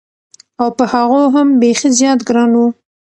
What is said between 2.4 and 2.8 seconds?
و.